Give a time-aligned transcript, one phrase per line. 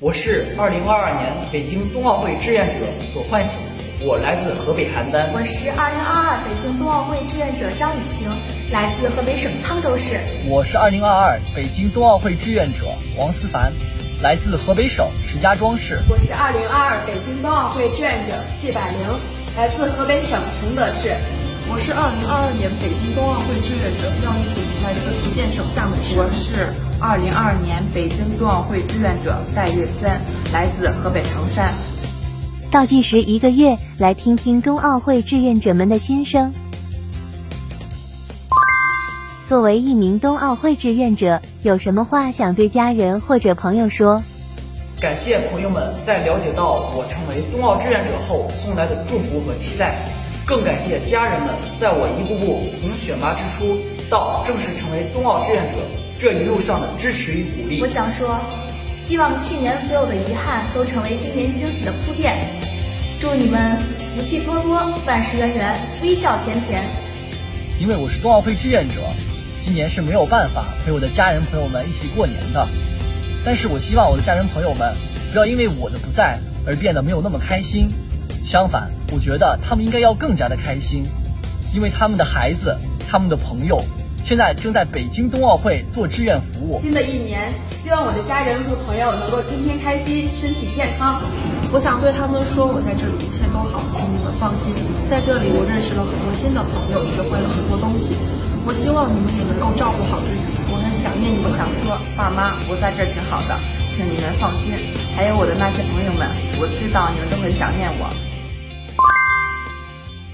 [0.00, 3.58] 我是2022年北京冬奥会志愿者索焕喜，
[4.00, 5.30] 我来自河北邯郸。
[5.32, 8.28] 我是2022北京冬奥会志愿者张雨晴，
[8.72, 10.18] 来自河北省沧州市。
[10.46, 12.86] 我是2022北京冬奥会志愿者
[13.16, 13.72] 王思凡，
[14.20, 15.98] 来自河北省石家庄市。
[16.08, 18.98] 我是2022北京冬奥会志愿者季百灵，
[19.56, 21.14] 来自河北省承德市。
[21.70, 24.42] 我是2022年北京冬奥会志愿者廖一
[24.84, 26.14] 婷，来自福建省厦门市。
[26.18, 30.20] 我是2022年北京冬奥会志愿者戴月轩，
[30.52, 31.72] 来自河北唐山。
[32.70, 36.52] 倒计时一个月，来听听冬奥会志愿者们的心声。
[39.46, 44.22] 作为一名冬奥会志愿者，有什么话想对家人或者朋友说？
[45.00, 49.96] 感谢朋友们在了解到我成为冬奥志愿者后送来的祝福和期待。
[50.46, 53.78] 更感谢家人们在我一步步从选拔之初
[54.10, 55.78] 到正式成为冬奥志愿者
[56.18, 57.80] 这一路上的支持与鼓励。
[57.80, 58.38] 我想说，
[58.94, 62.36] 希望去年所有的遗憾都成为今年惊喜的铺垫。
[63.18, 63.78] 祝你们
[64.14, 64.74] 福气多多，
[65.06, 66.82] 万事圆圆，微笑甜甜。
[67.80, 69.00] 因为我是冬奥会志愿者，
[69.64, 72.68] 今年是没有办法陪我的家人朋友们一起过年的。
[73.46, 74.94] 但是我希望我的家人朋友们
[75.32, 77.88] 不要因为我的不在而变得没有那么开心。
[78.44, 81.02] 相反，我觉得他们应该要更加的开心，
[81.74, 82.76] 因为他们的孩子、
[83.08, 83.82] 他们的朋友
[84.22, 86.78] 现在正在北京冬奥会做志愿服务。
[86.80, 87.50] 新的一年，
[87.82, 91.22] 希望我的家人和朋友能够天天开心，身体健康。
[91.72, 94.76] 我想对他们说，我在这里一切都好，请你们放心。
[95.08, 98.14] 在这里，我认识了很多新的朋友，学会了很多东西。
[98.68, 100.52] 我希望你们也能够照顾好自己。
[100.68, 103.56] 我很想念你们，想说，爸妈，我在这挺好的，
[103.96, 104.76] 请你们放心。
[105.16, 106.28] 还有我的那些朋友们，
[106.60, 108.08] 我知道你们都很想念我。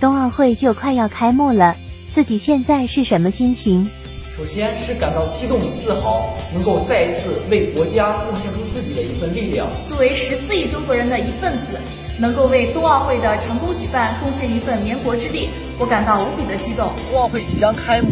[0.00, 1.76] 冬奥会就快要开幕了，
[2.10, 3.86] 自己现在是什么心情？
[4.34, 9.68] 首先是感到激动自豪，能够再一次为国家贡献出自己的一份力量。
[9.86, 11.76] 作为十四亿中国人的一份子，
[12.18, 16.88] 能够为冬奥会的成功举办贡献一份绵薄之力，我感到无比的激动。
[17.12, 18.08] 冬奥会即将开幕，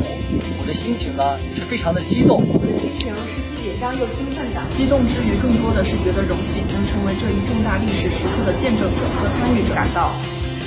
[0.60, 2.36] 我的心情呢是非常的激动。
[2.36, 4.60] 我的心情是既紧张又兴奋的。
[4.76, 10.12] 激动之余，更多的是觉得荣幸，能成为这一重大历史时刻的见证者和参与者，感到。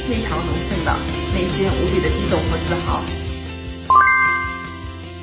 [0.07, 0.91] 非常荣幸的，
[1.33, 3.01] 内心无比的激动和自豪。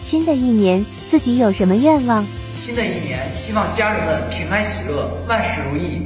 [0.03, 2.25] 新的一年，自己有什么愿望？
[2.63, 6.03] 新的一年，希望家人们平安喜乐，万事如意。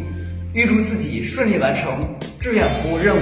[0.55, 1.99] 预祝自己顺利完成
[2.39, 3.21] 志愿服务任务，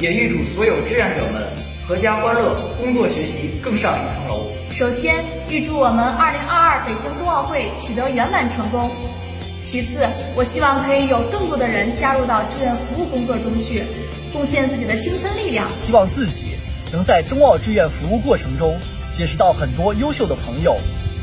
[0.00, 1.42] 也预祝所有志愿者们
[1.88, 4.50] 阖家欢乐，工作学习更上一层楼。
[4.70, 8.90] 首先，预祝我们2022北京冬奥会取得圆满成功。
[9.62, 13.82] 其次，我希望可以有更多的人加入到志愿服务工作中去。
[14.34, 16.56] 贡献自己的青春力量，希望自己
[16.92, 18.76] 能在冬奥志愿服务过程中
[19.16, 20.76] 结识到很多优秀的朋友，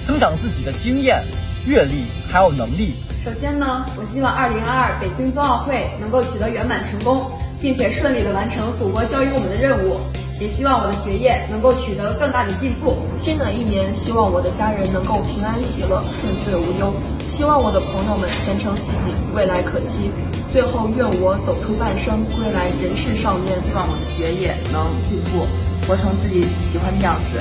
[0.08, 1.22] 增长自己的经验、
[1.68, 2.94] 阅历还有能力。
[3.26, 7.30] 首先呢，我希望2022北京冬奥会能够取得圆满成功，
[7.62, 10.00] 并且顺利的完成祖国交予我们的任务，
[10.42, 12.98] 也希望我的学业能够取得更大的进步。
[13.20, 16.92] 新的一年，希望我的家人能够平安喜乐、顺遂无忧，
[17.30, 20.10] 希望我的朋友们前程似锦、未来可期。
[20.52, 23.56] 最后，愿我走出半生，归来人世少年。
[23.62, 25.46] 希望我的学业能进步，
[25.88, 27.40] 活成自己喜欢的样子。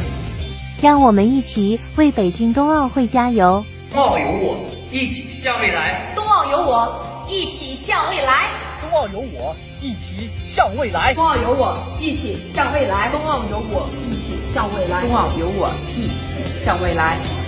[0.82, 3.64] 让我们一起为北京冬奥会加油！
[3.94, 4.58] 冬奥有我，
[4.92, 6.12] 一起向未来！
[6.14, 8.50] 冬奥有我，一起向未来！
[8.90, 11.14] 冬奥有我，一起向未来！
[11.14, 13.08] 冬奥有我，一起向未来！
[13.12, 15.06] 冬奥有我，一起向未来！
[15.06, 17.39] 冬奥有我，一起向未来！